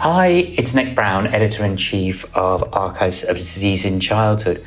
Hi, 0.00 0.28
it's 0.28 0.74
Nick 0.74 0.94
Brown, 0.94 1.26
editor 1.26 1.64
in 1.64 1.76
chief 1.76 2.24
of 2.36 2.72
Archives 2.72 3.24
of 3.24 3.36
Disease 3.36 3.84
in 3.84 3.98
Childhood. 3.98 4.64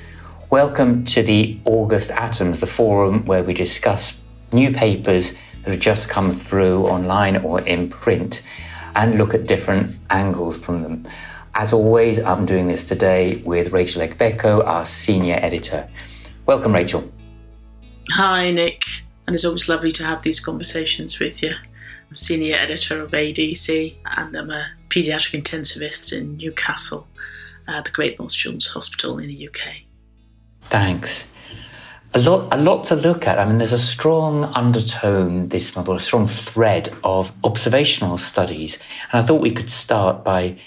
Welcome 0.50 1.06
to 1.06 1.24
the 1.24 1.58
August 1.64 2.12
Atoms, 2.12 2.60
the 2.60 2.68
forum 2.68 3.26
where 3.26 3.42
we 3.42 3.54
discuss 3.54 4.20
new 4.52 4.74
papers 4.74 5.32
that 5.64 5.72
have 5.72 5.79
just 5.79 6.10
come 6.10 6.33
through 6.33 6.86
online 6.86 7.38
or 7.38 7.62
in 7.62 7.90
print 7.90 8.42
and 8.94 9.18
look 9.18 9.33
at 9.33 9.47
different 9.47 9.97
angles 10.10 10.60
from 10.60 10.83
them. 10.83 11.08
As 11.56 11.72
always, 11.72 12.20
I'm 12.20 12.46
doing 12.46 12.68
this 12.68 12.84
today 12.84 13.38
with 13.46 13.72
Rachel 13.72 14.06
Agbeko, 14.06 14.68
our 14.68 14.86
senior 14.86 15.40
editor. 15.42 15.90
Welcome, 16.45 16.73
Rachel. 16.73 17.09
Hi, 18.12 18.52
Nick. 18.52 18.84
And 19.27 19.34
it's 19.34 19.46
always 19.46 19.70
lovely 19.70 19.91
to 19.91 20.04
have 20.04 20.24
these 20.24 20.41
conversations 20.41 21.20
with 21.20 21.41
you. 21.41 21.52
Senior 22.14 22.58
editor 22.58 23.02
of 23.02 23.12
ADC 23.12 23.96
and 24.18 24.36
I'm 24.36 24.50
a 24.50 24.68
paediatric 24.90 25.42
intensivist 25.42 26.12
in 26.16 26.38
Newcastle 26.38 27.08
at 27.68 27.86
the 27.86 27.92
Great 27.92 28.20
North 28.20 28.34
Children's 28.34 28.68
Hospital 28.68 29.18
in 29.18 29.30
the 29.30 29.48
UK. 29.48 29.84
Thanks. 30.64 31.28
A 32.14 32.20
lot, 32.20 32.54
a 32.54 32.58
lot 32.58 32.84
to 32.86 32.96
look 32.96 33.26
at. 33.26 33.40
I 33.40 33.46
mean, 33.46 33.58
there's 33.58 33.72
a 33.72 33.80
strong 33.80 34.44
undertone 34.44 35.48
this 35.48 35.74
month, 35.76 35.88
or 35.88 35.96
a 35.96 36.00
strong 36.00 36.28
thread 36.28 36.90
of 37.05 37.32
observational 37.44 38.18
studies. 38.18 38.78
And 39.12 39.22
I 39.22 39.26
thought 39.26 39.40
we 39.40 39.52
could 39.52 39.70
start 39.70 40.26
by 40.26 40.58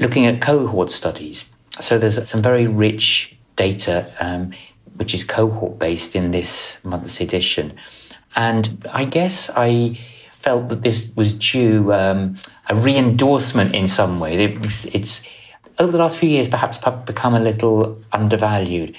looking 0.00 0.24
at 0.24 0.40
cohort 0.40 0.90
studies. 0.90 1.44
So 1.80 1.98
there's 1.98 2.28
some 2.28 2.40
very 2.40 2.66
rich 2.66 3.36
data, 3.56 4.10
um, 4.18 4.52
which 4.96 5.12
is 5.12 5.24
cohort 5.24 5.78
based 5.78 6.16
in 6.16 6.30
this 6.30 6.82
month's 6.84 7.20
edition. 7.20 7.74
And 8.34 8.86
I 8.90 9.04
guess 9.04 9.50
I 9.54 9.98
felt 10.42 10.68
that 10.68 10.82
this 10.82 11.12
was 11.14 11.32
due 11.34 11.92
um, 11.92 12.36
a 12.68 12.74
re-endorsement 12.74 13.74
in 13.74 13.86
some 13.86 14.18
way. 14.18 14.44
It 14.44 14.94
it's 14.94 15.24
over 15.78 15.92
the 15.92 15.98
last 15.98 16.18
few 16.18 16.28
years 16.28 16.48
perhaps 16.48 16.78
become 17.06 17.34
a 17.34 17.40
little 17.40 18.02
undervalued. 18.12 18.96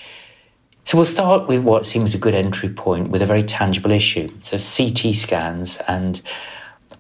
So 0.86 0.98
we'll 0.98 1.06
start 1.06 1.48
with 1.48 1.64
what 1.64 1.86
seems 1.86 2.14
a 2.14 2.18
good 2.18 2.34
entry 2.34 2.70
point 2.70 3.10
with 3.10 3.22
a 3.22 3.26
very 3.26 3.44
tangible 3.44 3.92
issue. 3.92 4.30
So 4.42 4.58
CT 4.58 5.16
scans 5.16 5.78
and 5.88 6.22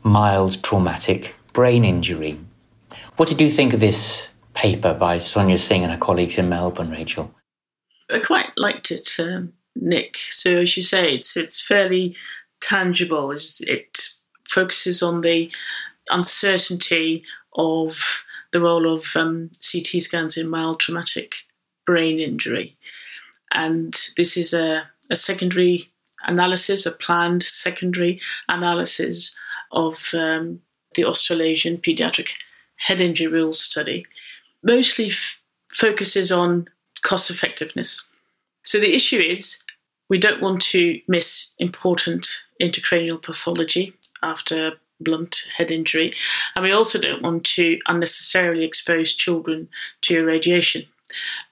mild 0.03 0.61
traumatic 0.63 1.35
brain 1.53 1.83
injury. 1.83 2.39
What 3.17 3.29
did 3.29 3.41
you 3.41 3.49
think 3.49 3.73
of 3.73 3.79
this 3.79 4.29
paper 4.53 4.93
by 4.93 5.19
Sonia 5.19 5.59
Singh 5.59 5.83
and 5.83 5.91
her 5.91 5.97
colleagues 5.97 6.37
in 6.37 6.49
Melbourne, 6.49 6.91
Rachel? 6.91 7.33
I 8.09 8.19
quite 8.19 8.51
liked 8.57 8.91
it, 8.91 9.09
um, 9.19 9.53
Nick. 9.75 10.17
So 10.17 10.57
as 10.57 10.77
you 10.77 10.83
say, 10.83 11.13
it's 11.13 11.35
it's 11.35 11.61
fairly 11.61 12.15
tangible. 12.61 13.31
It 13.31 14.12
focuses 14.53 15.01
on 15.01 15.21
the 15.21 15.51
uncertainty 16.09 17.23
of 17.55 18.23
the 18.51 18.61
role 18.61 18.91
of 18.91 19.15
um, 19.15 19.49
CT 19.59 20.01
scans 20.01 20.37
in 20.37 20.47
mild 20.47 20.79
traumatic 20.79 21.35
brain 21.85 22.19
injury. 22.19 22.77
And 23.51 23.93
this 24.15 24.37
is 24.37 24.53
a, 24.53 24.83
a 25.11 25.15
secondary 25.15 25.91
analysis, 26.25 26.85
a 26.85 26.91
planned 26.91 27.43
secondary 27.43 28.21
analysis 28.47 29.35
of 29.71 30.11
um, 30.13 30.61
the 30.95 31.05
Australasian 31.05 31.77
Pediatric 31.77 32.33
Head 32.77 33.01
Injury 33.01 33.27
Rules 33.27 33.59
study. 33.59 34.05
Mostly 34.63 35.07
f- 35.07 35.41
focuses 35.73 36.31
on 36.31 36.67
cost 37.03 37.29
effectiveness. 37.29 38.03
So 38.65 38.79
the 38.79 38.93
issue 38.93 39.17
is 39.17 39.63
we 40.09 40.17
don't 40.17 40.41
want 40.41 40.61
to 40.61 40.99
miss 41.07 41.51
important 41.59 42.27
intracranial 42.61 43.21
pathology 43.21 43.93
after 44.23 44.73
blunt 44.99 45.47
head 45.57 45.71
injury. 45.71 46.11
And 46.55 46.63
we 46.63 46.71
also 46.71 46.99
don't 46.99 47.21
want 47.21 47.43
to 47.45 47.77
unnecessarily 47.87 48.63
expose 48.63 49.13
children 49.13 49.67
to 50.01 50.17
irradiation 50.17 50.83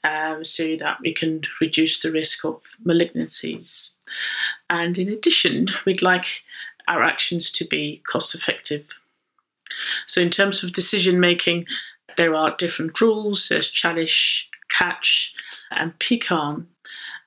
um, 0.04 0.46
so 0.46 0.76
that 0.78 1.00
we 1.02 1.14
can 1.14 1.42
reduce 1.60 2.02
the 2.02 2.12
risk 2.12 2.46
of 2.46 2.62
malignancies. 2.86 3.94
And 4.70 4.98
in 4.98 5.10
addition, 5.10 5.68
we'd 5.86 6.02
like 6.02 6.44
our 6.88 7.04
actions 7.04 7.52
to 7.52 7.66
be 7.66 8.02
cost 8.08 8.36
effective. 8.36 8.88
So, 10.06 10.20
in 10.22 10.30
terms 10.30 10.64
of 10.64 10.74
decision 10.74 11.20
making, 11.20 11.66
there 12.18 12.36
are 12.36 12.56
different 12.58 13.00
rules. 13.00 13.48
There's 13.48 13.72
CHALICE, 13.72 14.46
CATCH, 14.70 15.34
and 15.72 15.98
PECARN. 16.00 16.68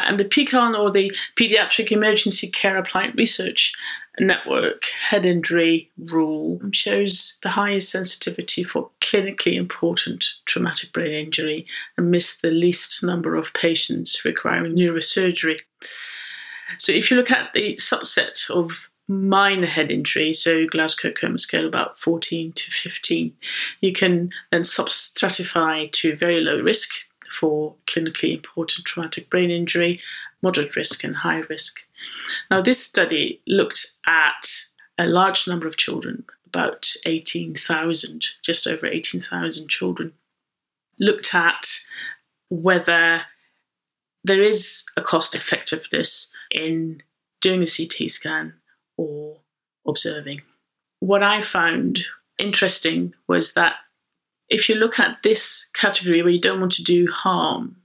And 0.01 0.19
the 0.19 0.25
PECARN, 0.25 0.79
or 0.79 0.91
the 0.91 1.11
Pediatric 1.37 1.93
Emergency 1.93 2.49
Care 2.49 2.77
Applied 2.77 3.17
Research 3.17 3.73
Network 4.19 4.85
head 5.09 5.27
injury 5.27 5.91
rule, 5.99 6.61
shows 6.73 7.37
the 7.43 7.51
highest 7.51 7.91
sensitivity 7.91 8.63
for 8.63 8.91
clinically 9.01 9.55
important 9.55 10.25
traumatic 10.47 10.93
brain 10.93 11.13
injury 11.13 11.67
and 11.97 12.11
missed 12.11 12.43
the 12.43 12.51
least 12.51 13.03
number 13.03 13.35
of 13.35 13.53
patients 13.55 14.25
requiring 14.25 14.75
neurosurgery. 14.75 15.59
So, 16.79 16.93
if 16.93 17.11
you 17.11 17.17
look 17.17 17.31
at 17.31 17.53
the 17.53 17.75
subset 17.77 18.51
of 18.51 18.89
minor 19.07 19.67
head 19.67 19.91
injury, 19.91 20.33
so 20.33 20.67
Glasgow 20.67 21.13
Coma 21.13 21.39
scale 21.39 21.67
about 21.67 21.99
14 21.99 22.53
to 22.53 22.71
15, 22.71 23.33
you 23.81 23.93
can 23.93 24.31
then 24.51 24.63
substratify 24.63 25.91
to 25.93 26.17
very 26.17 26.41
low 26.41 26.61
risk 26.61 27.04
for 27.35 27.75
clinically 27.87 28.33
important 28.33 28.87
traumatic 28.87 29.29
brain 29.29 29.51
injury, 29.51 29.97
moderate 30.43 30.77
risk, 30.77 31.05
and 31.05 31.17
high 31.17 31.41
risk. 31.41 31.81
Now, 32.51 32.61
this 32.61 32.85
study 32.85 33.41
looked 33.47 33.87
at 34.07 34.47
a 34.99 35.07
large 35.07 35.49
number 35.49 35.67
of 35.67 35.77
children, 35.77 36.25
about 36.47 36.87
18,000, 37.05 38.27
just 38.43 38.67
over 38.67 38.87
18,000 38.87 39.69
children, 39.69 40.13
looked 40.99 41.35
at 41.35 41.67
whether 42.51 43.23
there 44.23 44.43
is 44.43 44.85
a 44.97 45.03
cost 45.03 45.35
effectiveness 45.35 46.31
in 46.51 47.03
doing 47.41 47.63
a 47.63 47.67
CT 47.67 48.09
scan 48.09 48.55
or 48.97 49.39
observing. 49.87 50.43
What 51.01 51.23
I 51.23 51.41
found 51.41 52.01
interesting 52.39 53.15
was 53.29 53.55
that 53.55 53.75
if 54.49 54.69
you 54.69 54.75
look 54.75 54.99
at 54.99 55.23
this 55.23 55.69
category 55.75 56.23
where 56.23 56.33
you 56.33 56.41
don't 56.41 56.61
want 56.61 56.73
to 56.73 56.83
do 56.83 57.09
harm 57.11 57.77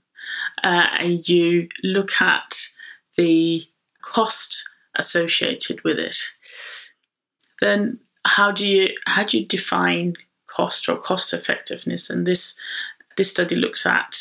uh, 0.62 0.86
and 0.98 1.28
you 1.28 1.68
look 1.82 2.20
at 2.20 2.54
the 3.16 3.62
cost 4.02 4.68
associated 4.96 5.82
with 5.84 5.98
it, 5.98 6.16
then 7.60 7.98
how 8.26 8.50
do 8.50 8.68
you 8.68 8.88
how 9.06 9.24
do 9.24 9.38
you 9.38 9.46
define 9.46 10.14
cost 10.46 10.88
or 10.88 10.96
cost 10.96 11.32
effectiveness? 11.32 12.10
And 12.10 12.26
this 12.26 12.58
this 13.16 13.30
study 13.30 13.56
looks 13.56 13.86
at 13.86 14.16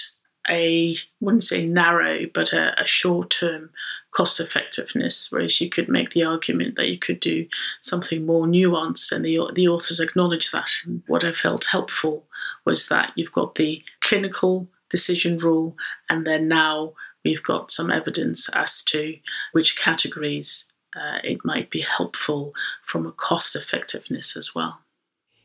a 0.49 0.91
I 0.91 0.95
wouldn't 1.19 1.43
say 1.43 1.65
narrow, 1.65 2.25
but 2.33 2.53
a, 2.53 2.79
a 2.81 2.85
short 2.85 3.29
term 3.29 3.69
cost 4.11 4.39
effectiveness, 4.39 5.31
whereas 5.31 5.61
you 5.61 5.69
could 5.69 5.87
make 5.87 6.11
the 6.11 6.23
argument 6.23 6.75
that 6.75 6.89
you 6.89 6.97
could 6.97 7.19
do 7.19 7.47
something 7.81 8.25
more 8.25 8.45
nuanced, 8.45 9.11
and 9.11 9.23
the, 9.23 9.39
the 9.53 9.67
authors 9.67 9.99
acknowledge 9.99 10.51
that. 10.51 10.69
What 11.07 11.23
I 11.23 11.31
felt 11.31 11.65
helpful 11.65 12.25
was 12.65 12.87
that 12.89 13.11
you've 13.15 13.31
got 13.31 13.55
the 13.55 13.83
clinical 14.01 14.67
decision 14.89 15.37
rule, 15.37 15.75
and 16.09 16.25
then 16.25 16.47
now 16.47 16.93
we've 17.23 17.43
got 17.43 17.71
some 17.71 17.91
evidence 17.91 18.49
as 18.55 18.81
to 18.83 19.17
which 19.51 19.77
categories 19.77 20.65
uh, 20.95 21.19
it 21.23 21.39
might 21.43 21.69
be 21.69 21.81
helpful 21.81 22.53
from 22.83 23.05
a 23.05 23.11
cost 23.11 23.55
effectiveness 23.55 24.35
as 24.35 24.55
well. 24.55 24.79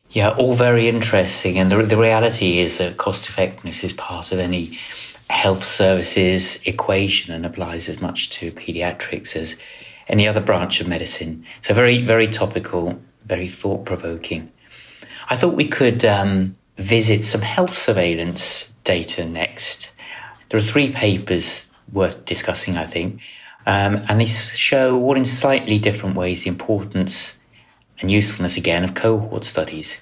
Yeah, 0.09 0.29
all 0.29 0.55
very 0.55 0.87
interesting. 0.87 1.57
And 1.57 1.71
the, 1.71 1.83
the 1.83 1.97
reality 1.97 2.59
is 2.59 2.77
that 2.77 2.97
cost 2.97 3.27
effectiveness 3.27 3.83
is 3.83 3.93
part 3.93 4.31
of 4.31 4.39
any 4.39 4.77
health 5.29 5.63
services 5.63 6.61
equation 6.65 7.33
and 7.33 7.45
applies 7.45 7.89
as 7.89 8.01
much 8.01 8.29
to 8.29 8.51
pediatrics 8.51 9.35
as 9.35 9.55
any 10.07 10.27
other 10.27 10.41
branch 10.41 10.81
of 10.81 10.87
medicine. 10.87 11.45
So 11.61 11.73
very, 11.73 12.01
very 12.03 12.27
topical, 12.27 12.99
very 13.25 13.47
thought 13.47 13.85
provoking. 13.85 14.51
I 15.29 15.35
thought 15.35 15.55
we 15.55 15.67
could 15.67 16.05
um, 16.05 16.55
visit 16.77 17.25
some 17.25 17.41
health 17.41 17.77
surveillance 17.77 18.71
data 18.83 19.25
next. 19.25 19.91
There 20.49 20.59
are 20.59 20.63
three 20.63 20.91
papers 20.91 21.69
worth 21.91 22.25
discussing, 22.25 22.77
I 22.77 22.85
think, 22.85 23.19
um, 23.65 24.03
and 24.07 24.21
they 24.21 24.25
show, 24.25 25.01
all 25.01 25.17
in 25.17 25.25
slightly 25.25 25.79
different 25.79 26.15
ways, 26.15 26.43
the 26.43 26.49
importance 26.49 27.39
and 27.99 28.11
usefulness 28.11 28.57
again 28.57 28.83
of 28.83 28.93
cohort 28.93 29.43
studies. 29.43 29.97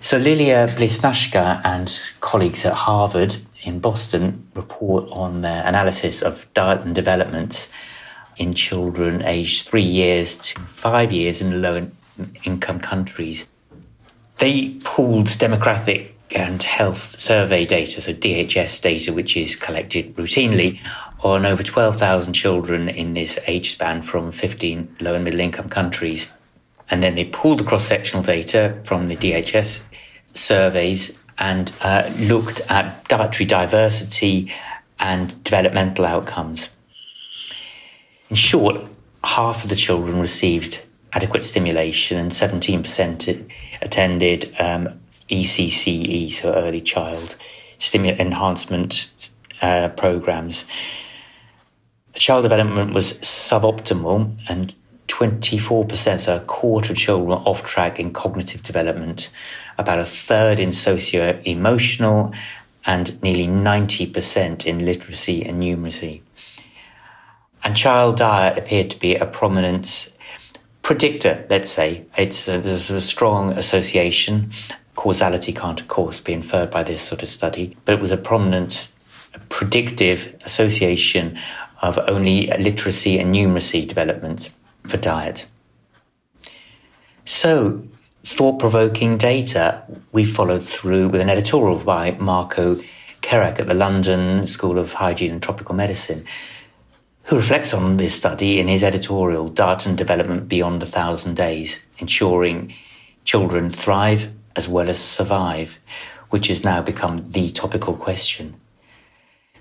So 0.00 0.18
Lilia 0.18 0.68
Bliznashka 0.68 1.62
and 1.64 1.98
colleagues 2.20 2.66
at 2.66 2.74
Harvard 2.74 3.36
in 3.62 3.80
Boston 3.80 4.48
report 4.54 5.08
on 5.10 5.42
their 5.42 5.66
analysis 5.66 6.22
of 6.22 6.46
diet 6.54 6.82
and 6.82 6.94
development 6.94 7.68
in 8.36 8.54
children 8.54 9.22
aged 9.22 9.66
three 9.66 9.82
years 9.82 10.36
to 10.36 10.60
five 10.60 11.12
years 11.12 11.40
in 11.40 11.62
low 11.62 11.88
income 12.44 12.80
countries. 12.80 13.46
They 14.38 14.76
pooled 14.84 15.26
demographic 15.26 16.10
and 16.30 16.62
health 16.62 17.18
survey 17.18 17.64
data, 17.64 18.00
so 18.00 18.12
DHS 18.12 18.82
data, 18.82 19.12
which 19.12 19.36
is 19.36 19.56
collected 19.56 20.14
routinely 20.16 20.80
on 21.20 21.46
over 21.46 21.62
12,000 21.62 22.34
children 22.34 22.88
in 22.88 23.14
this 23.14 23.38
age 23.46 23.72
span 23.72 24.02
from 24.02 24.32
15 24.32 24.96
low 25.00 25.14
and 25.14 25.24
middle 25.24 25.40
income 25.40 25.68
countries. 25.68 26.30
And 26.90 27.02
then 27.02 27.14
they 27.14 27.24
pulled 27.24 27.60
the 27.60 27.64
cross 27.64 27.86
sectional 27.86 28.22
data 28.22 28.80
from 28.84 29.08
the 29.08 29.16
DHS 29.16 29.82
surveys 30.34 31.16
and 31.38 31.72
uh, 31.82 32.10
looked 32.18 32.60
at 32.68 33.06
dietary 33.08 33.46
diversity 33.46 34.52
and 34.98 35.42
developmental 35.44 36.04
outcomes. 36.04 36.70
In 38.30 38.36
short, 38.36 38.80
half 39.22 39.62
of 39.64 39.70
the 39.70 39.76
children 39.76 40.20
received 40.20 40.82
adequate 41.12 41.44
stimulation 41.44 42.18
and 42.18 42.30
17% 42.30 43.50
attended 43.80 44.54
um, 44.58 45.00
ECCE, 45.28 46.32
so 46.32 46.54
early 46.54 46.80
child 46.80 47.36
stimulant 47.78 48.20
enhancement 48.20 49.08
uh, 49.62 49.88
programs. 49.88 50.64
The 52.14 52.20
child 52.20 52.42
development 52.42 52.94
was 52.94 53.14
suboptimal 53.14 54.38
and 54.48 54.74
24%, 55.08 56.20
so 56.20 56.36
a 56.36 56.40
quarter 56.40 56.92
of 56.92 56.98
children 56.98 57.28
were 57.28 57.36
off 57.36 57.64
track 57.64 58.00
in 58.00 58.12
cognitive 58.12 58.62
development, 58.62 59.30
about 59.78 59.98
a 59.98 60.06
third 60.06 60.60
in 60.60 60.72
socio 60.72 61.40
emotional, 61.44 62.32
and 62.86 63.20
nearly 63.22 63.48
90% 63.48 64.64
in 64.64 64.84
literacy 64.84 65.44
and 65.44 65.62
numeracy. 65.62 66.20
And 67.64 67.76
child 67.76 68.16
diet 68.16 68.56
appeared 68.56 68.90
to 68.90 68.98
be 68.98 69.16
a 69.16 69.26
prominent 69.26 70.12
predictor, 70.82 71.44
let's 71.50 71.70
say. 71.70 72.04
It's 72.16 72.46
a, 72.46 72.60
there's 72.60 72.90
a 72.90 73.00
strong 73.00 73.50
association. 73.52 74.52
Causality 74.94 75.52
can't, 75.52 75.80
of 75.80 75.88
course, 75.88 76.20
be 76.20 76.32
inferred 76.32 76.70
by 76.70 76.84
this 76.84 77.02
sort 77.02 77.24
of 77.24 77.28
study, 77.28 77.76
but 77.84 77.96
it 77.96 78.00
was 78.00 78.12
a 78.12 78.16
prominent 78.16 78.92
predictive 79.48 80.34
association 80.44 81.38
of 81.82 81.98
only 82.08 82.46
literacy 82.58 83.18
and 83.18 83.34
numeracy 83.34 83.86
development 83.86 84.50
for 84.86 84.96
diet. 84.96 85.46
So, 87.24 87.82
thought 88.26 88.58
provoking 88.58 89.16
data 89.16 89.80
we 90.10 90.24
followed 90.24 90.62
through 90.62 91.08
with 91.08 91.20
an 91.20 91.30
editorial 91.30 91.78
by 91.78 92.10
Marko 92.10 92.74
Kerac 93.22 93.60
at 93.60 93.68
the 93.68 93.74
London 93.74 94.48
School 94.48 94.80
of 94.80 94.94
Hygiene 94.94 95.30
and 95.30 95.40
Tropical 95.40 95.76
Medicine, 95.76 96.24
who 97.22 97.36
reflects 97.36 97.72
on 97.72 97.98
this 97.98 98.16
study 98.16 98.58
in 98.58 98.66
his 98.66 98.82
editorial, 98.82 99.48
Diet 99.48 99.86
and 99.86 99.96
Development 99.96 100.48
Beyond 100.48 100.82
a 100.82 100.86
Thousand 100.86 101.36
Days, 101.36 101.78
ensuring 101.98 102.74
children 103.24 103.70
thrive 103.70 104.28
as 104.56 104.66
well 104.66 104.90
as 104.90 104.98
survive, 104.98 105.78
which 106.30 106.48
has 106.48 106.64
now 106.64 106.82
become 106.82 107.22
the 107.30 107.52
topical 107.52 107.94
question. 107.94 108.56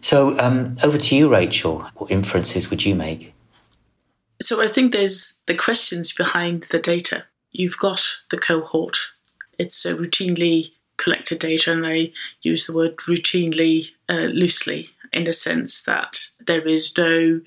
So, 0.02 0.40
um, 0.40 0.78
over 0.82 0.98
to 0.98 1.16
you, 1.16 1.32
Rachel. 1.32 1.88
What 1.98 2.10
inferences 2.10 2.72
would 2.72 2.84
you 2.84 2.96
make? 2.96 3.32
So 4.42 4.60
I 4.60 4.68
think 4.68 4.92
there's 4.92 5.44
the 5.46 5.56
questions 5.56 6.12
behind 6.12 6.64
the 6.72 6.80
data. 6.80 7.26
You've 7.58 7.78
got 7.78 8.20
the 8.30 8.38
cohort. 8.38 8.98
It's 9.58 9.86
a 9.86 9.96
routinely 9.96 10.72
collected 10.98 11.40
data, 11.40 11.72
and 11.72 11.88
I 11.88 12.12
use 12.42 12.68
the 12.68 12.76
word 12.76 12.98
routinely 12.98 13.92
uh, 14.10 14.30
loosely 14.34 14.90
in 15.14 15.24
the 15.24 15.32
sense 15.32 15.82
that 15.84 16.28
there 16.46 16.68
is 16.68 16.96
no 16.98 17.40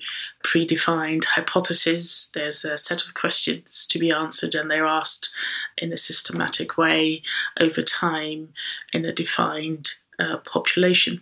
predefined 0.43 1.25
hypothesis. 1.25 2.27
There's 2.33 2.65
a 2.65 2.77
set 2.77 3.05
of 3.05 3.13
questions 3.13 3.85
to 3.85 3.99
be 3.99 4.11
answered, 4.11 4.55
and 4.55 4.69
they're 4.69 4.87
asked 4.87 5.31
in 5.77 5.93
a 5.93 5.97
systematic 5.97 6.77
way 6.77 7.21
over 7.59 7.83
time 7.83 8.49
in 8.91 9.05
a 9.05 9.13
defined 9.13 9.91
uh, 10.17 10.37
population. 10.37 11.21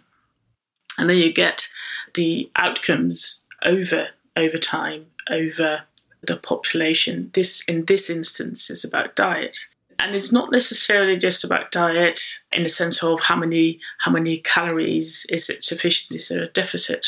And 0.98 1.10
then 1.10 1.18
you 1.18 1.33
get 1.33 1.68
the 2.13 2.50
outcomes 2.56 3.42
over 3.63 4.10
over 4.38 4.57
time 4.57 5.07
over 5.30 5.83
the 6.22 6.38
population. 6.38 7.30
This, 7.34 7.64
in 7.68 7.86
this 7.86 8.10
instance, 8.10 8.69
is 8.69 8.84
about 8.84 9.16
diet. 9.16 9.58
And 10.00 10.14
it's 10.14 10.31
not 10.31 10.52
necessarily 10.52 11.18
just 11.18 11.44
about 11.44 11.72
diet 11.72 12.19
in 12.52 12.64
the 12.64 12.69
sense 12.69 13.04
of 13.04 13.19
how 13.24 13.36
many 13.36 13.80
how 13.98 14.12
many 14.12 14.38
calories 14.38 15.25
is 15.30 15.50
it 15.50 15.64
sufficient, 15.64 16.14
is 16.14 16.30
there 16.30 16.44
a 16.44 16.48
deficit, 16.48 17.08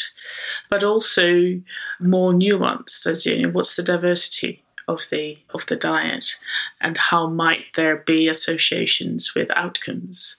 but 0.71 0.83
also 0.83 1.61
more 1.99 2.33
nuanced 2.33 3.05
as 3.05 3.27
you 3.27 3.39
know, 3.39 3.49
what's 3.49 3.75
the 3.75 3.83
diversity 3.83 4.63
of 4.87 5.07
the 5.11 5.37
of 5.53 5.65
the 5.67 5.75
diet 5.75 6.35
and 6.81 6.97
how 6.97 7.27
might 7.27 7.65
there 7.75 7.97
be 7.97 8.27
associations 8.27 9.35
with 9.35 9.55
outcomes. 9.55 10.35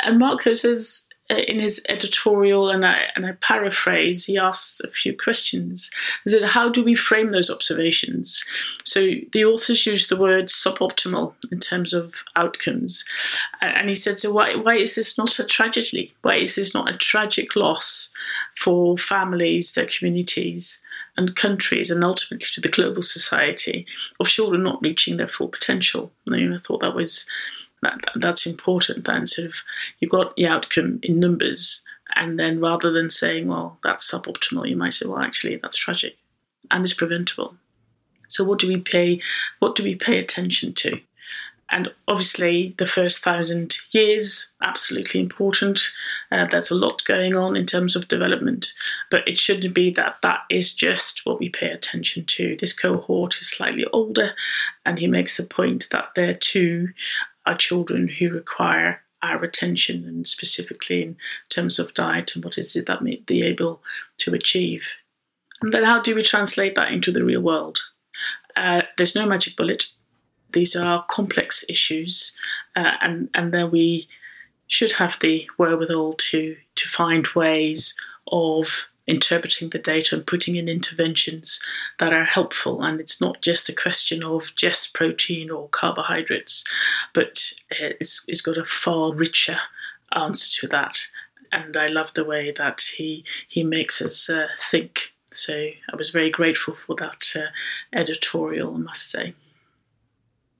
And 0.00 0.18
Marko 0.18 0.54
says 0.54 1.05
Uh, 1.28 1.38
in 1.48 1.58
his 1.58 1.84
editorial, 1.88 2.70
and 2.70 2.84
I 2.84 3.06
and 3.16 3.26
I 3.26 3.32
paraphrase, 3.40 4.26
he 4.26 4.38
asks 4.38 4.80
a 4.80 4.88
few 4.88 5.16
questions. 5.16 5.90
He 6.22 6.30
said, 6.30 6.44
"How 6.44 6.68
do 6.68 6.84
we 6.84 6.94
frame 6.94 7.32
those 7.32 7.50
observations?" 7.50 8.44
So 8.84 9.00
the 9.32 9.44
authors 9.44 9.86
use 9.86 10.06
the 10.06 10.16
word 10.16 10.46
suboptimal 10.46 11.34
in 11.50 11.58
terms 11.58 11.92
of 11.92 12.22
outcomes, 12.36 13.04
and 13.60 13.88
he 13.88 13.94
said, 13.94 14.18
"So 14.18 14.30
why 14.30 14.54
why 14.54 14.76
is 14.76 14.94
this 14.94 15.18
not 15.18 15.40
a 15.40 15.44
tragedy? 15.44 16.14
Why 16.22 16.36
is 16.36 16.54
this 16.54 16.74
not 16.74 16.88
a 16.88 16.96
tragic 16.96 17.56
loss 17.56 18.10
for 18.54 18.96
families, 18.96 19.72
their 19.72 19.86
communities?" 19.86 20.80
and 21.18 21.34
countries 21.34 21.90
and 21.90 22.04
ultimately 22.04 22.46
to 22.52 22.60
the 22.60 22.68
global 22.68 23.00
society 23.00 23.86
of 24.20 24.28
children 24.28 24.62
not 24.62 24.82
reaching 24.82 25.16
their 25.16 25.26
full 25.26 25.48
potential. 25.48 26.12
I 26.30 26.58
thought 26.58 26.82
that 26.82 26.94
was 26.94 27.26
that, 27.82 28.00
that's 28.16 28.46
important. 28.46 29.04
Then 29.04 29.26
sort 29.26 29.48
of 29.48 29.54
you've 30.00 30.10
got 30.10 30.36
the 30.36 30.46
outcome 30.46 31.00
in 31.02 31.20
numbers, 31.20 31.82
and 32.14 32.38
then 32.38 32.60
rather 32.60 32.90
than 32.90 33.10
saying, 33.10 33.48
well, 33.48 33.78
that's 33.82 34.10
suboptimal, 34.10 34.68
you 34.68 34.76
might 34.76 34.92
say, 34.92 35.06
well, 35.06 35.18
actually, 35.18 35.56
that's 35.56 35.76
tragic 35.76 36.16
and 36.70 36.84
it's 36.84 36.94
preventable. 36.94 37.56
So 38.28 38.44
what 38.44 38.58
do 38.58 38.68
we 38.68 38.78
pay? 38.78 39.20
What 39.60 39.76
do 39.76 39.82
we 39.82 39.94
pay 39.94 40.18
attention 40.18 40.74
to? 40.74 41.00
And 41.68 41.92
obviously, 42.06 42.74
the 42.78 42.86
first 42.86 43.24
thousand 43.24 43.76
years, 43.90 44.52
absolutely 44.62 45.20
important. 45.20 45.80
Uh, 46.30 46.44
there's 46.44 46.70
a 46.70 46.76
lot 46.76 47.04
going 47.04 47.34
on 47.34 47.56
in 47.56 47.66
terms 47.66 47.96
of 47.96 48.06
development, 48.06 48.72
but 49.10 49.26
it 49.26 49.36
shouldn't 49.36 49.74
be 49.74 49.90
that 49.90 50.18
that 50.22 50.42
is 50.48 50.72
just 50.72 51.26
what 51.26 51.40
we 51.40 51.48
pay 51.48 51.68
attention 51.70 52.24
to. 52.26 52.56
This 52.56 52.72
cohort 52.72 53.34
is 53.40 53.50
slightly 53.50 53.84
older, 53.86 54.34
and 54.84 55.00
he 55.00 55.08
makes 55.08 55.36
the 55.36 55.42
point 55.42 55.88
that 55.90 56.10
there 56.14 56.34
too 56.34 56.90
are 57.46 57.56
children 57.56 58.08
who 58.08 58.30
require 58.30 59.02
our 59.22 59.42
attention, 59.42 60.04
and 60.04 60.26
specifically 60.26 61.02
in 61.02 61.16
terms 61.48 61.78
of 61.78 61.94
diet 61.94 62.34
and 62.34 62.44
what 62.44 62.58
is 62.58 62.76
it 62.76 62.86
that 62.86 63.02
be 63.26 63.42
able 63.42 63.82
to 64.18 64.34
achieve. 64.34 64.96
And 65.62 65.72
then, 65.72 65.84
how 65.84 66.00
do 66.00 66.14
we 66.14 66.22
translate 66.22 66.74
that 66.74 66.92
into 66.92 67.10
the 67.10 67.24
real 67.24 67.40
world? 67.40 67.80
Uh, 68.56 68.82
there's 68.96 69.14
no 69.14 69.26
magic 69.26 69.56
bullet. 69.56 69.86
These 70.52 70.76
are 70.76 71.04
complex 71.08 71.64
issues, 71.68 72.36
uh, 72.74 72.92
and 73.00 73.28
and 73.34 73.52
then 73.52 73.70
we 73.70 74.06
should 74.68 74.92
have 74.92 75.18
the 75.20 75.48
wherewithal 75.58 76.14
to 76.14 76.56
to 76.74 76.88
find 76.88 77.26
ways 77.28 77.96
of 78.28 78.88
interpreting 79.06 79.70
the 79.70 79.78
data 79.78 80.16
and 80.16 80.26
putting 80.26 80.56
in 80.56 80.68
interventions 80.68 81.60
that 81.98 82.12
are 82.12 82.24
helpful. 82.24 82.82
And 82.82 83.00
it's 83.00 83.20
not 83.20 83.40
just 83.40 83.68
a 83.68 83.74
question 83.74 84.22
of 84.22 84.54
just 84.56 84.94
protein 84.94 85.50
or 85.50 85.68
carbohydrates, 85.68 86.64
but 87.12 87.52
it's, 87.70 88.24
it's 88.28 88.40
got 88.40 88.58
a 88.58 88.64
far 88.64 89.14
richer 89.14 89.58
answer 90.12 90.60
to 90.60 90.68
that. 90.68 91.06
And 91.52 91.76
I 91.76 91.86
love 91.86 92.12
the 92.14 92.24
way 92.24 92.50
that 92.50 92.80
he 92.96 93.24
he 93.48 93.62
makes 93.62 94.02
us 94.02 94.28
uh, 94.28 94.48
think. 94.58 95.14
So 95.32 95.54
I 95.54 95.96
was 95.96 96.10
very 96.10 96.30
grateful 96.30 96.74
for 96.74 96.96
that 96.96 97.24
uh, 97.36 97.46
editorial, 97.92 98.74
I 98.74 98.78
must 98.78 99.10
say. 99.10 99.34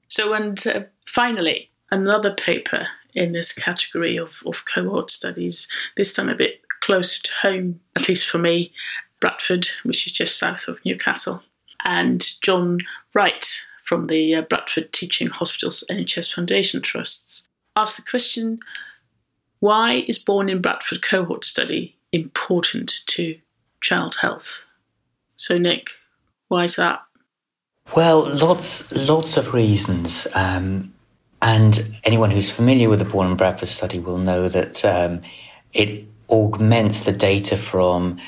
So, 0.07 0.33
and 0.33 0.65
uh, 0.65 0.83
finally, 1.05 1.69
another 1.91 2.33
paper 2.33 2.87
in 3.13 3.33
this 3.33 3.51
category 3.53 4.17
of, 4.17 4.43
of 4.45 4.63
cohort 4.65 5.09
studies, 5.09 5.67
this 5.95 6.13
time 6.13 6.29
a 6.29 6.35
bit 6.35 6.61
close 6.87 7.19
to 7.19 7.31
home, 7.41 7.81
at 7.97 8.07
least 8.07 8.25
for 8.25 8.37
me, 8.37 8.71
Bradford, 9.19 9.67
which 9.83 10.07
is 10.07 10.13
just 10.13 10.39
south 10.39 10.69
of 10.69 10.79
Newcastle, 10.85 11.43
and 11.83 12.25
John 12.41 12.79
Wright 13.13 13.65
from 13.83 14.07
the 14.07 14.35
uh, 14.35 14.41
Bradford 14.43 14.93
Teaching 14.93 15.27
Hospitals 15.27 15.83
NHS 15.91 16.33
Foundation 16.33 16.81
Trusts 16.81 17.45
asked 17.75 17.97
the 17.97 18.09
question 18.09 18.59
why 19.59 20.05
is 20.07 20.17
born 20.17 20.47
in 20.47 20.61
Bradford 20.61 21.01
cohort 21.01 21.43
study 21.43 21.97
important 22.13 23.01
to 23.07 23.37
child 23.81 24.15
health? 24.21 24.63
So, 25.35 25.57
Nick, 25.57 25.89
why 26.47 26.63
is 26.63 26.77
that? 26.77 27.01
Well, 27.97 28.33
lots, 28.33 28.93
lots 28.93 29.35
of 29.35 29.53
reasons. 29.53 30.25
Um, 30.35 30.93
and 31.41 31.97
anyone 32.05 32.31
who's 32.31 32.49
familiar 32.49 32.87
with 32.87 32.99
the 32.99 33.05
Born 33.05 33.27
in 33.27 33.35
Bradford 33.35 33.67
study 33.67 33.99
will 33.99 34.17
know 34.17 34.47
that 34.47 34.85
um, 34.85 35.21
it 35.73 36.05
augments 36.29 37.03
the 37.03 37.11
data 37.11 37.57
from 37.57 38.19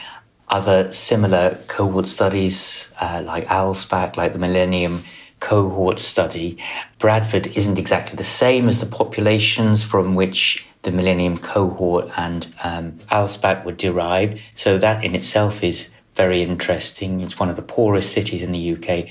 other 0.48 0.92
similar 0.92 1.58
cohort 1.68 2.08
studies 2.08 2.92
uh, 3.00 3.22
like 3.24 3.48
ALSPAC, 3.48 4.18
like 4.18 4.34
the 4.34 4.40
Millennium 4.40 5.04
Cohort 5.40 6.00
Study. 6.00 6.58
Bradford 6.98 7.48
isn't 7.48 7.78
exactly 7.78 8.16
the 8.16 8.24
same 8.24 8.68
as 8.68 8.80
the 8.80 8.86
populations 8.86 9.84
from 9.84 10.16
which 10.16 10.66
the 10.82 10.92
Millennium 10.92 11.38
Cohort 11.38 12.10
and 12.18 12.54
um, 12.64 12.94
ALSPAC 13.12 13.64
were 13.64 13.74
derived. 13.74 14.40
So 14.56 14.78
that 14.78 15.04
in 15.04 15.16
itself 15.16 15.64
is 15.64 15.90
very 16.16 16.42
interesting. 16.42 17.22
It's 17.22 17.40
one 17.40 17.50
of 17.50 17.56
the 17.56 17.62
poorest 17.62 18.12
cities 18.12 18.42
in 18.42 18.52
the 18.52 18.74
UK, 18.74 19.10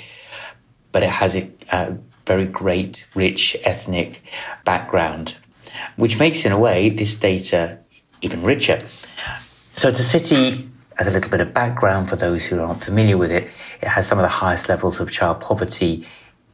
but 0.92 1.02
it 1.02 1.10
has 1.10 1.36
a, 1.36 1.50
a 1.70 1.96
very 2.26 2.46
great, 2.46 3.06
rich 3.14 3.56
ethnic 3.64 4.22
background. 4.64 5.36
which 5.96 6.18
makes, 6.18 6.44
in 6.44 6.52
a 6.52 6.58
way, 6.58 6.90
this 6.90 7.16
data 7.16 7.78
even 8.20 8.42
richer. 8.42 8.84
So, 9.72 9.90
the 9.90 10.02
city, 10.02 10.68
as 10.98 11.06
a 11.06 11.10
little 11.10 11.30
bit 11.30 11.40
of 11.40 11.52
background 11.52 12.08
for 12.08 12.16
those 12.16 12.46
who 12.46 12.60
aren't 12.60 12.82
familiar 12.82 13.16
with 13.16 13.30
it, 13.30 13.50
it 13.80 13.88
has 13.88 14.06
some 14.06 14.18
of 14.18 14.22
the 14.22 14.28
highest 14.28 14.68
levels 14.68 15.00
of 15.00 15.10
child 15.10 15.40
poverty 15.40 16.06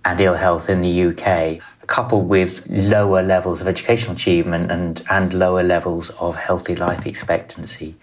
and 0.05 0.21
ill 0.21 0.35
health 0.35 0.69
in 0.69 0.83
the 0.83 1.07
UK, 1.07 1.61
coupled 1.87 2.29
with 2.29 2.67
lower 2.69 3.23
levels 3.23 3.61
of 3.61 3.69
educational 3.69 4.15
achievement 4.15 4.71
and, 4.71 5.03
and 5.11 5.33
lower 5.33 5.63
levels 5.63 6.11
of 6.11 6.37
healthy 6.37 6.77
life 6.77 7.07
expectancy. 7.07 7.95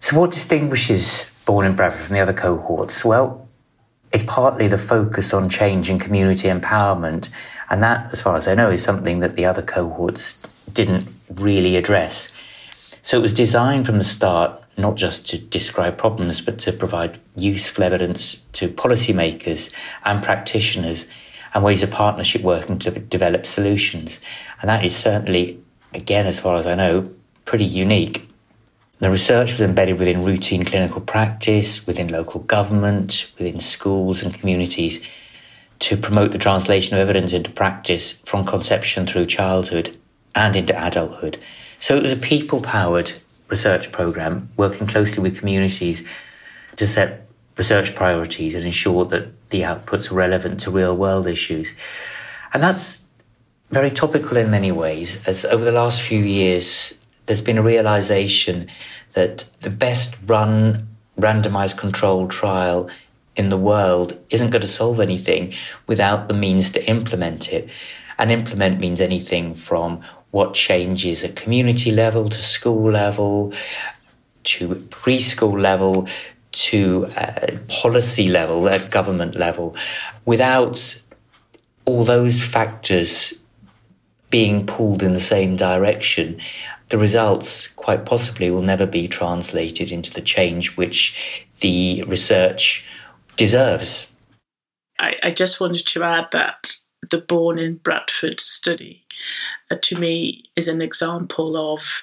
So, 0.00 0.18
what 0.18 0.32
distinguishes 0.32 1.30
Born 1.46 1.66
in 1.66 1.74
Bradford 1.74 2.06
from 2.06 2.14
the 2.14 2.20
other 2.20 2.32
cohorts? 2.32 3.04
Well, 3.04 3.48
it's 4.12 4.24
partly 4.24 4.66
the 4.68 4.78
focus 4.78 5.32
on 5.32 5.48
change 5.48 5.88
and 5.88 6.00
community 6.00 6.48
empowerment, 6.48 7.28
and 7.70 7.82
that, 7.82 8.12
as 8.12 8.20
far 8.20 8.36
as 8.36 8.48
I 8.48 8.54
know, 8.54 8.70
is 8.70 8.82
something 8.82 9.20
that 9.20 9.36
the 9.36 9.44
other 9.44 9.62
cohorts 9.62 10.34
didn't 10.72 11.06
really 11.32 11.76
address. 11.76 12.36
So 13.02 13.18
it 13.18 13.22
was 13.22 13.32
designed 13.32 13.86
from 13.86 13.98
the 13.98 14.04
start 14.04 14.62
not 14.76 14.96
just 14.96 15.26
to 15.28 15.38
describe 15.38 15.98
problems, 15.98 16.40
but 16.40 16.58
to 16.60 16.72
provide 16.72 17.20
useful 17.36 17.84
evidence 17.84 18.36
to 18.52 18.68
policymakers 18.68 19.72
and 20.04 20.22
practitioners 20.22 21.06
and 21.54 21.64
ways 21.64 21.82
of 21.82 21.90
partnership 21.90 22.42
working 22.42 22.78
to 22.78 22.90
develop 22.90 23.46
solutions. 23.46 24.20
And 24.60 24.68
that 24.68 24.84
is 24.84 24.96
certainly, 24.96 25.62
again, 25.94 26.26
as 26.26 26.40
far 26.40 26.56
as 26.56 26.66
I 26.66 26.74
know, 26.74 27.08
pretty 27.44 27.64
unique. 27.64 28.28
The 28.98 29.10
research 29.10 29.52
was 29.52 29.62
embedded 29.62 29.98
within 29.98 30.24
routine 30.24 30.64
clinical 30.64 31.00
practice, 31.00 31.86
within 31.86 32.08
local 32.08 32.40
government, 32.40 33.32
within 33.38 33.58
schools 33.60 34.22
and 34.22 34.34
communities 34.34 35.02
to 35.80 35.96
promote 35.96 36.32
the 36.32 36.38
translation 36.38 36.94
of 36.94 37.00
evidence 37.00 37.32
into 37.32 37.50
practice 37.50 38.20
from 38.26 38.44
conception 38.44 39.06
through 39.06 39.26
childhood 39.26 39.96
and 40.34 40.54
into 40.54 40.86
adulthood. 40.86 41.42
So 41.80 41.96
it 41.96 42.02
was 42.02 42.12
a 42.12 42.16
people 42.16 42.60
powered 42.60 43.12
research 43.48 43.90
program 43.90 44.50
working 44.56 44.86
closely 44.86 45.22
with 45.22 45.38
communities 45.38 46.06
to 46.76 46.86
set 46.86 47.26
research 47.56 47.94
priorities 47.94 48.54
and 48.54 48.64
ensure 48.64 49.04
that 49.06 49.28
the 49.50 49.62
outputs 49.62 50.10
are 50.10 50.14
relevant 50.14 50.60
to 50.60 50.70
real 50.70 50.96
world 50.96 51.26
issues. 51.26 51.72
And 52.52 52.62
that's 52.62 53.08
very 53.70 53.90
topical 53.90 54.36
in 54.36 54.50
many 54.50 54.72
ways, 54.72 55.26
as 55.26 55.44
over 55.44 55.64
the 55.64 55.72
last 55.72 56.02
few 56.02 56.20
years, 56.20 56.98
there's 57.26 57.40
been 57.40 57.58
a 57.58 57.62
realization 57.62 58.68
that 59.14 59.48
the 59.60 59.70
best 59.70 60.16
run 60.26 60.88
randomized 61.18 61.76
controlled 61.76 62.30
trial 62.30 62.90
in 63.36 63.48
the 63.48 63.56
world 63.56 64.18
isn't 64.30 64.50
going 64.50 64.62
to 64.62 64.68
solve 64.68 65.00
anything 65.00 65.54
without 65.86 66.28
the 66.28 66.34
means 66.34 66.70
to 66.72 66.84
implement 66.84 67.52
it. 67.52 67.68
And 68.18 68.30
implement 68.30 68.80
means 68.80 69.00
anything 69.00 69.54
from 69.54 70.02
what 70.30 70.54
changes 70.54 71.24
at 71.24 71.36
community 71.36 71.90
level 71.90 72.28
to 72.28 72.38
school 72.38 72.90
level 72.90 73.52
to 74.44 74.68
preschool 74.68 75.60
level 75.60 76.08
to 76.52 77.06
uh, 77.16 77.56
policy 77.68 78.28
level 78.28 78.68
at 78.68 78.90
government 78.90 79.34
level 79.36 79.76
without 80.24 81.02
all 81.84 82.04
those 82.04 82.42
factors 82.42 83.34
being 84.30 84.66
pulled 84.66 85.02
in 85.02 85.12
the 85.12 85.20
same 85.20 85.56
direction 85.56 86.40
the 86.90 86.98
results 86.98 87.68
quite 87.68 88.04
possibly 88.04 88.50
will 88.50 88.62
never 88.62 88.84
be 88.84 89.08
translated 89.08 89.90
into 89.90 90.12
the 90.12 90.20
change 90.20 90.76
which 90.76 91.46
the 91.60 92.02
research 92.02 92.86
deserves. 93.36 94.12
I, 94.98 95.14
I 95.22 95.30
just 95.30 95.60
wanted 95.60 95.86
to 95.86 96.02
add 96.02 96.26
that 96.32 96.74
the 97.08 97.18
Born 97.18 97.58
in 97.58 97.76
Bradford 97.76 98.40
study, 98.40 99.04
uh, 99.70 99.76
to 99.82 99.98
me, 99.98 100.50
is 100.56 100.68
an 100.68 100.82
example 100.82 101.72
of 101.72 102.02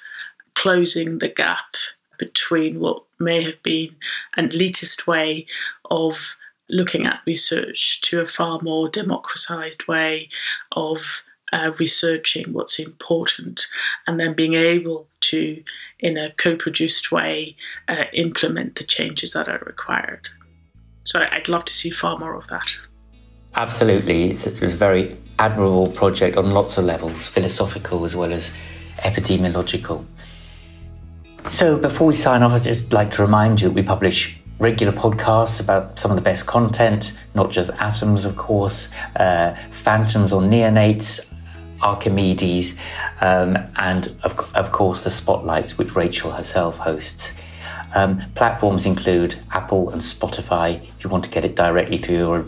closing 0.55 1.19
the 1.19 1.29
gap 1.29 1.75
between 2.17 2.79
what 2.79 3.03
may 3.19 3.43
have 3.43 3.61
been 3.63 3.95
an 4.35 4.49
elitist 4.49 5.05
way 5.05 5.45
of 5.91 6.35
looking 6.69 7.05
at 7.05 7.21
research 7.25 8.01
to 8.01 8.19
a 8.19 8.25
far 8.25 8.59
more 8.61 8.89
democratized 8.89 9.87
way 9.87 10.29
of 10.73 11.23
uh, 11.53 11.71
researching 11.79 12.51
what's 12.51 12.79
important 12.79 13.67
and 14.05 14.19
then 14.19 14.33
being 14.33 14.55
able 14.55 15.07
to, 15.21 15.63
in 15.99 16.17
a 16.17 16.31
co 16.33 16.55
produced 16.55 17.11
way, 17.11 17.55
uh, 17.87 18.05
implement 18.13 18.75
the 18.75 18.83
changes 18.83 19.33
that 19.33 19.47
are 19.47 19.63
required. 19.65 20.29
So 21.05 21.25
I'd 21.31 21.47
love 21.47 21.63
to 21.65 21.73
see 21.73 21.89
far 21.89 22.17
more 22.17 22.35
of 22.35 22.47
that. 22.47 22.77
Absolutely. 23.57 24.29
It's, 24.29 24.45
a 24.45 24.51
very 24.51 25.17
admirable 25.39 25.87
project 25.89 26.37
on 26.37 26.51
lots 26.51 26.77
of 26.77 26.85
levels, 26.85 27.27
philosophical 27.27 28.05
as 28.05 28.15
well 28.15 28.31
as 28.31 28.53
epidemiological. 28.97 30.05
So 31.49 31.79
before 31.79 32.07
we 32.07 32.13
sign 32.13 32.43
off, 32.43 32.51
I'd 32.51 32.63
just 32.63 32.93
like 32.93 33.09
to 33.11 33.23
remind 33.23 33.61
you 33.61 33.69
that 33.69 33.73
we 33.73 33.81
publish 33.81 34.39
regular 34.59 34.93
podcasts 34.93 35.59
about 35.59 35.97
some 35.97 36.11
of 36.11 36.17
the 36.17 36.21
best 36.21 36.45
content, 36.45 37.19
not 37.33 37.49
just 37.49 37.71
atoms, 37.79 38.25
of 38.25 38.35
course, 38.35 38.89
uh, 39.15 39.55
Fantoms 39.71 40.31
or 40.31 40.41
neonates, 40.41 41.27
Archimedes, 41.81 42.75
um, 43.21 43.57
and 43.77 44.07
of, 44.23 44.39
of, 44.55 44.71
course 44.71 45.03
the 45.03 45.09
spotlights 45.09 45.77
which 45.79 45.95
Rachel 45.95 46.31
herself 46.31 46.77
hosts. 46.77 47.33
Um, 47.95 48.21
platforms 48.35 48.85
include 48.85 49.39
Apple 49.51 49.89
and 49.89 50.01
Spotify 50.01 50.83
if 50.97 51.03
you 51.03 51.09
want 51.09 51.23
to 51.23 51.29
get 51.29 51.45
it 51.45 51.55
directly 51.55 51.97
through 51.97 52.17
your 52.17 52.45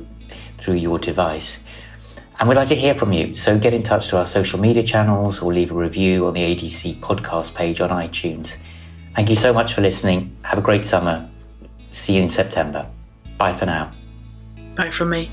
through 0.62 0.76
your 0.76 1.00
device. 1.00 1.60
And 2.40 2.48
we'd 2.48 2.56
like 2.56 2.70
to 2.70 2.76
hear 2.76 2.96
from 2.96 3.12
you, 3.12 3.36
so 3.36 3.60
get 3.60 3.74
in 3.74 3.84
touch 3.84 4.08
to 4.10 4.18
our 4.18 4.26
social 4.26 4.60
media 4.60 4.84
channels 4.84 5.42
or 5.42 5.54
leave 5.54 5.72
a 5.72 5.76
review 5.76 6.26
on 6.28 6.34
the 6.34 6.42
ADC 6.42 7.00
podcast 7.02 7.54
page 7.54 7.82
on 7.82 7.90
iTunes. 7.90 8.56
Thank 9.16 9.30
you 9.30 9.36
so 9.36 9.52
much 9.52 9.74
for 9.74 9.82
listening. 9.82 10.38
Have 10.44 10.58
a 10.58 10.62
great 10.62 10.86
summer. 10.86 11.30
See 11.92 12.16
you 12.16 12.24
in 12.24 12.30
September. 12.30 12.90
Bye 13.38 13.54
for 13.54 13.66
now. 13.66 13.92
Bye 14.76 14.92
from 14.92 15.10
me. 15.10 15.30